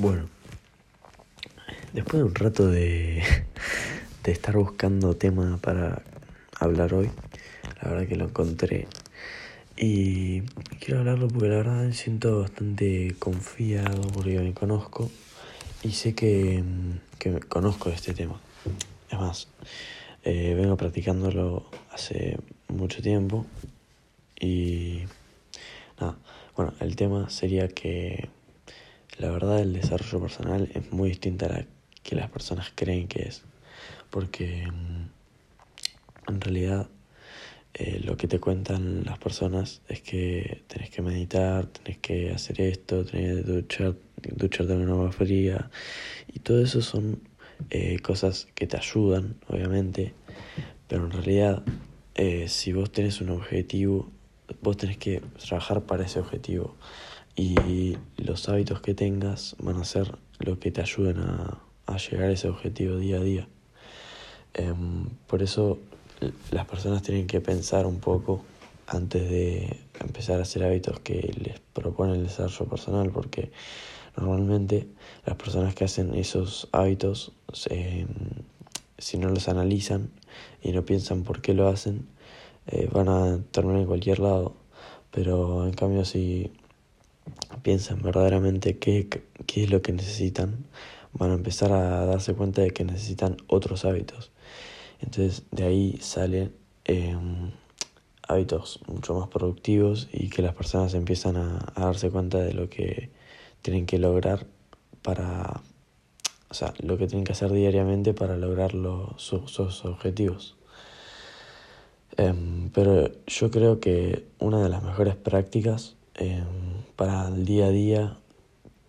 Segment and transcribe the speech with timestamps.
[0.00, 0.28] Bueno,
[1.92, 3.20] después de un rato de,
[4.22, 6.02] de estar buscando tema para
[6.60, 7.10] hablar hoy,
[7.82, 8.86] la verdad que lo encontré.
[9.76, 10.42] Y
[10.78, 15.10] quiero hablarlo porque la verdad me siento bastante confiado porque me conozco
[15.82, 16.62] y sé que,
[17.18, 18.40] que conozco este tema.
[19.10, 19.48] Es más,
[20.22, 22.38] eh, vengo practicándolo hace
[22.68, 23.46] mucho tiempo
[24.38, 25.00] y
[26.00, 26.16] nada,
[26.54, 28.28] bueno, el tema sería que
[29.18, 31.66] la verdad, el desarrollo personal es muy distinta a la
[32.02, 33.42] que las personas creen que es.
[34.10, 36.88] Porque mm, en realidad
[37.74, 42.60] eh, lo que te cuentan las personas es que tenés que meditar, tenés que hacer
[42.60, 43.94] esto, tenés que duchar,
[44.36, 45.70] ducharte en agua fría.
[46.32, 47.20] Y todo eso son
[47.70, 50.14] eh, cosas que te ayudan, obviamente.
[50.86, 51.62] Pero en realidad,
[52.14, 54.10] eh, si vos tenés un objetivo,
[54.62, 56.76] vos tenés que trabajar para ese objetivo
[57.38, 61.62] y los hábitos que tengas van a ser lo que te ayuden a,
[62.10, 63.48] llegar a ese objetivo día a día.
[64.54, 65.78] Em, por eso
[66.50, 68.42] las personas tienen que pensar un poco
[68.88, 73.52] antes de empezar a hacer hábitos que les propone el desarrollo personal, porque
[74.16, 74.88] normalmente
[75.24, 77.32] las personas que hacen esos hábitos,
[78.98, 80.10] si no los analizan
[80.60, 82.08] y no piensan por qué lo hacen,
[82.66, 84.56] eh, van a terminar en cualquier lado.
[85.12, 86.52] Pero en cambio si
[87.62, 89.08] piensan verdaderamente qué,
[89.46, 90.64] qué es lo que necesitan,
[91.12, 94.30] van a empezar a darse cuenta de que necesitan otros hábitos.
[95.00, 96.54] Entonces de ahí salen
[96.84, 97.50] em,
[98.26, 103.10] hábitos mucho más productivos y que las personas empiezan a, darse cuenta de lo que
[103.62, 104.46] tienen que lograr
[105.02, 105.60] para,
[106.50, 108.72] o sea, lo que tienen que hacer diariamente para lograr
[109.16, 110.56] sus, objetivos.
[112.16, 116.67] Em, pero yo creo que una de las mejores prácticas Em,
[116.98, 118.16] para el día a día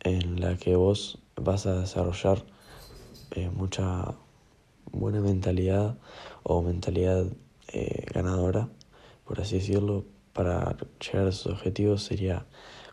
[0.00, 2.42] en la que vos vas a desarrollar
[3.30, 4.16] eh, mucha
[4.90, 5.96] buena mentalidad
[6.42, 7.26] o mentalidad
[7.68, 8.68] eh, ganadora,
[9.24, 12.44] por así decirlo, para llegar a esos objetivos sería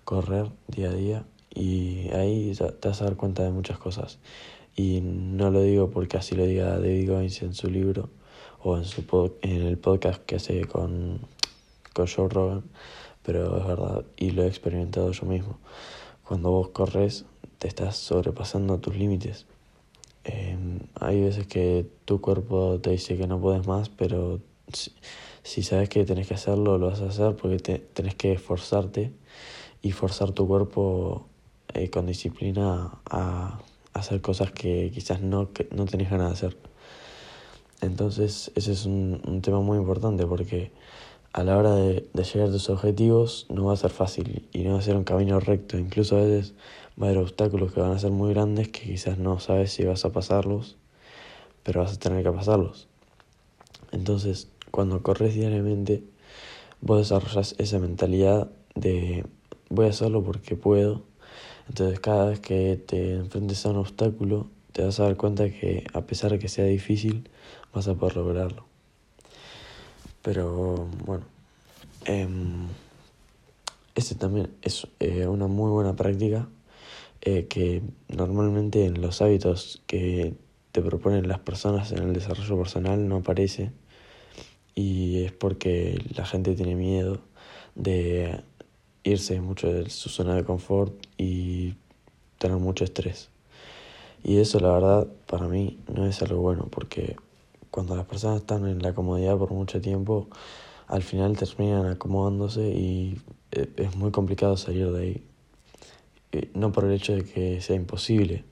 [0.04, 4.20] correr día a día y ahí te vas a dar cuenta de muchas cosas.
[4.76, 8.12] Y no lo digo porque así lo diga David Goins en su libro
[8.62, 9.02] o en, su
[9.42, 11.22] en el podcast que hace con,
[11.94, 12.64] con Joe Rogan,
[13.30, 15.60] pero es verdad y lo he experimentado yo mismo.
[16.28, 17.26] Cuando vos corres
[17.60, 19.46] te estás sobrepasando tus límites.
[20.24, 24.40] Em, hay veces que tu cuerpo te dice que no puedes más, pero
[25.44, 29.14] si, sabes que tenés que hacerlo, lo vas a hacer porque te, tenés que esforzarte
[29.84, 31.28] y forzar tu cuerpo
[31.76, 33.60] eh, con disciplina a,
[33.94, 36.58] hacer cosas que quizás no, que no tenés ganas de hacer.
[37.82, 40.72] Entonces ese es un, un tema muy importante porque
[41.34, 44.74] a la hora de, llegar a tus objetivos no va a ser fácil y no
[44.74, 45.78] va a ser un camino recto.
[45.78, 46.54] Incluso a veces
[47.00, 49.84] va a haber obstáculos que van a ser muy grandes que quizás no sabes si
[49.86, 50.78] vas a pasarlos,
[51.64, 52.88] pero vas a tener que pasarlos.
[53.92, 56.04] Entonces, cuando corres diariamente,
[56.82, 59.26] vos desarrollas esa mentalidad de
[59.70, 61.04] voy a hacerlo porque puedo.
[61.68, 65.86] Entonces, cada vez que te enfrentes a un obstáculo, te vas a dar cuenta que
[65.94, 67.30] a pesar de que sea difícil,
[67.74, 68.69] vas a poder lograrlo.
[70.32, 71.26] Pero bueno,
[72.06, 72.28] eh,
[74.20, 76.48] también es eh, una muy buena práctica
[77.22, 80.36] eh, que normalmente en los hábitos que
[80.72, 83.72] te proponen las personas en el desarrollo personal no aparece
[84.76, 87.22] y es porque la gente tiene miedo
[87.74, 88.44] de
[89.04, 91.74] irse mucho de su zona de confort y
[92.38, 93.30] tener mucho estrés.
[94.24, 97.16] Y eso la verdad para mí no es algo bueno porque
[97.72, 100.28] cuando las personas están en la comodidad por mucho tiempo,
[100.88, 103.22] al final terminan acomodándose y
[103.52, 105.24] eh, es muy complicado salir de ahí.
[106.32, 108.44] Eh, no por el hecho de que sea imposible,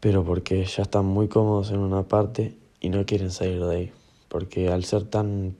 [0.00, 3.92] pero porque ya están muy cómodos en una parte y no quieren salir de ahí.
[4.28, 5.56] Porque al ser tan,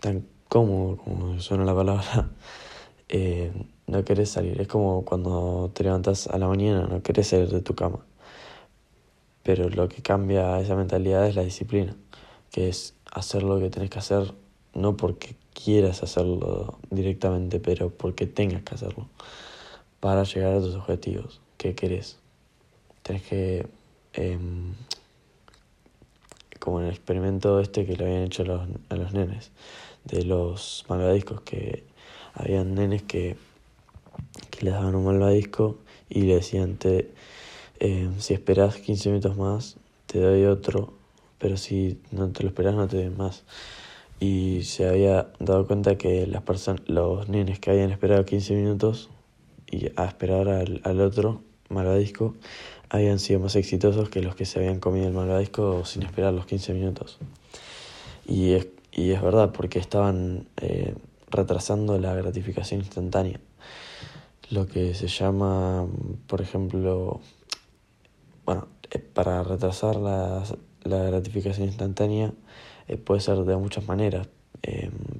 [0.00, 2.30] tan cómodo, como suena la palabra,
[3.08, 3.52] eh,
[3.86, 4.60] no querés salir.
[4.60, 8.00] Es como cuando te levantas a la mañana, no querés salir de tu cama.
[9.42, 11.96] Pero lo que cambia esa mentalidad es la disciplina,
[12.50, 14.32] que es hacer lo que tenés que hacer,
[14.74, 19.08] no porque quieras hacerlo directamente, pero porque tengas que hacerlo,
[20.00, 22.18] para llegar a tus objetivos que querés.
[23.02, 23.66] Tenés que,
[24.14, 24.74] em,
[26.58, 29.50] como en el experimento este que le habían hecho a los, a los nenes,
[30.04, 31.84] de los malvadiscos, que
[32.34, 33.36] habían nenes que,
[34.50, 35.78] que les daban un malvadisco
[36.08, 37.10] y le decían, te,
[37.84, 39.76] eh, si esperas 15 minutos más,
[40.06, 40.94] te doy otro,
[41.38, 43.42] pero si no te lo esperas, no te doy más.
[44.20, 49.10] Y se había dado cuenta que las personas, los niños que habían esperado 15 minutos
[49.68, 52.36] y a esperar al, al otro malvadisco
[52.88, 56.46] habían sido más exitosos que los que se habían comido el malvadisco sin esperar los
[56.46, 57.18] 15 minutos.
[58.28, 60.94] Y es, y es verdad, porque estaban eh,
[61.32, 63.40] retrasando la gratificación instantánea.
[64.50, 65.88] Lo que se llama,
[66.28, 67.20] por ejemplo,
[68.98, 70.42] para retrasar la,
[70.84, 72.32] la gratificación instantánea
[72.88, 74.28] eh, puede ser de muchas maneras,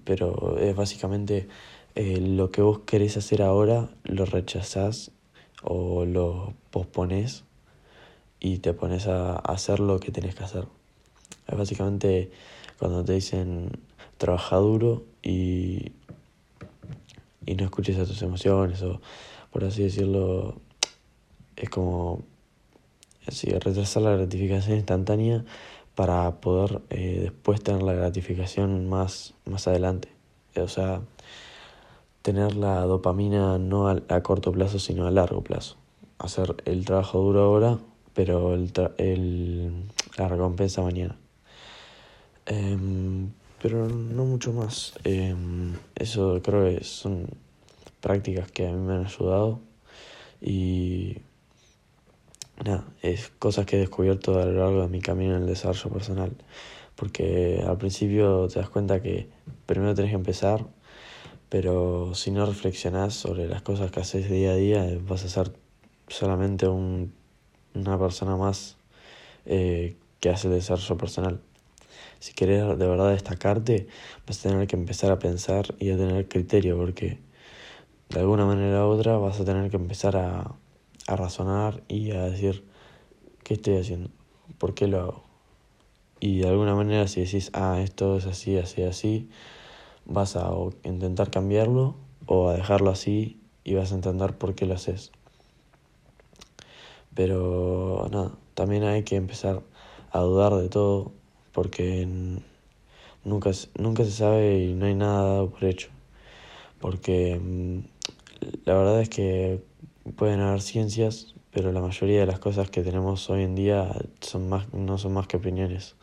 [0.05, 1.49] pero es básicamente
[1.95, 5.11] lo que vos querés hacer ahora, lo rechazás
[5.63, 7.45] o lo pospones
[8.41, 10.67] y te pones a hacer lo que tenés que hacer.
[11.47, 12.31] Es básicamente
[12.79, 13.71] cuando te dicen
[14.19, 15.93] trabaja duro y,
[17.47, 19.01] y no escuches a tus emociones o
[19.51, 20.57] por así decirlo,
[21.57, 22.25] es como
[23.27, 25.45] retrasar la gratificación instantánea
[25.95, 30.09] para poder eh, después tener la gratificación más, más adelante.
[30.57, 31.03] O sea,
[32.23, 35.77] tener la dopamina no a corto plazo, sino a largo plazo.
[36.19, 37.79] Hacer el trabajo duro ahora
[38.15, 39.85] pero el, el,
[40.17, 41.17] la recompensa mañana.
[42.47, 43.31] Em,
[43.61, 44.95] pero no mucho más.
[45.05, 47.27] Em, eso creo que son
[48.01, 49.61] prácticas que a mí me han ayudado
[50.41, 51.19] y
[52.65, 55.91] nada, es cosas que he descubierto a lo largo de mi camino en el desarrollo
[55.91, 56.33] personal.
[56.97, 59.29] Porque al principio te das cuenta que
[59.67, 60.67] primero tenés que empezar,
[61.49, 65.53] pero si no reflexionás sobre las cosas que haces día a día, vas a ser
[66.09, 67.13] solamente un
[67.75, 68.77] una persona más
[69.47, 71.41] eh, que hace el desarrollo personal.
[72.19, 73.89] Si querés de verdad destacarte,
[74.27, 77.19] vas a tener que empezar a pensar y a tener criterio, porque
[78.11, 80.55] de alguna manera u otra vas a tener que empezar a,
[81.07, 82.65] a razonar y a decir,
[83.45, 84.11] ¿qué estoy haciendo?
[84.59, 85.23] ¿Por qué lo hago?
[86.21, 89.29] Y de alguna manera si decís, ah, esto es así, así, así,
[90.05, 90.53] vas a
[90.85, 91.97] intentar cambiarlo
[92.27, 95.13] o a dejarlo así y vas a entender por qué lo haces.
[97.15, 99.63] Pero nada, también hay que empezar
[100.11, 101.13] a dudar de todo
[101.53, 102.07] porque
[103.25, 105.89] nunca, nunca se sabe y no hay nada dado por hecho.
[106.81, 107.79] Porque mm,
[108.65, 109.63] la verdad es que
[110.17, 113.91] pueden haber ciencias, pero la mayoría de las cosas que tenemos hoy en día
[114.21, 115.97] son más, no son más que opiniones.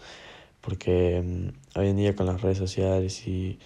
[0.62, 3.60] Porque mm, hoy en día con las redes sociales y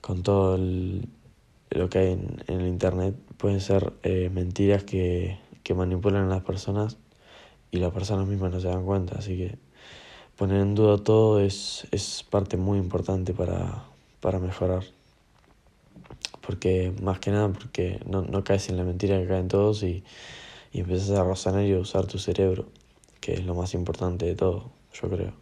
[0.00, 6.26] con todo lo que hay en, el internet pueden ser eh, mentiras que que manipulan
[6.26, 6.98] a las personas
[7.72, 9.16] y las personas mismas no se dan cuenta.
[9.18, 9.58] Así que
[10.36, 13.84] poner en duda todo es, es parte muy importante para,
[14.20, 14.84] para mejorar.
[16.46, 20.04] Porque más que nada, porque no, no caes en la mentira que caen todos y,
[20.72, 22.66] y empiezas a razonar y a usar tu cerebro,
[23.20, 25.32] que es lo más importante de todo, yo creo.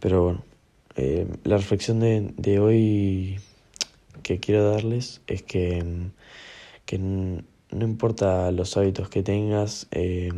[0.00, 0.42] Pero bueno,
[0.96, 3.40] eh, la reflexión de, de hoy
[4.22, 5.84] que quiero darles es que,
[6.86, 10.30] que no importa los hábitos que tengas, eh,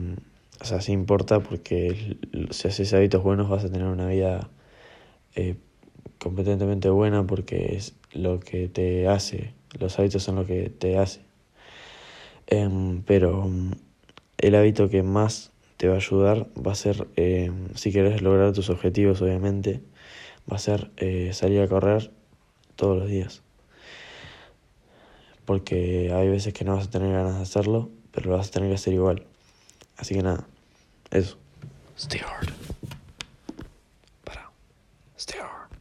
[0.61, 2.19] o sea, sí importa porque
[2.51, 4.51] si haces hábitos buenos vas a tener una vida
[5.35, 5.57] eh,
[6.21, 11.23] competentemente buena porque es lo que te hace, los hábitos son lo que te hace.
[12.47, 13.73] Em, pero mm,
[14.39, 18.53] el hábito que más te va a ayudar va a ser, em, si quieres lograr
[18.53, 19.81] tus objetivos obviamente,
[20.51, 22.13] va a ser eh, salir a correr
[22.77, 23.43] todos los días
[25.51, 28.51] porque hay veces que no vas a tener ganas de hacerlo, pero lo vas a
[28.53, 29.27] tener que hacer igual.
[29.97, 30.47] Así que nada,
[31.11, 31.39] eso.
[31.99, 32.53] Stay hard.
[34.23, 34.49] Para.
[35.19, 35.50] Stay hard.